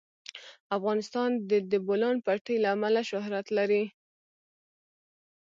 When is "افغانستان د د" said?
0.77-1.73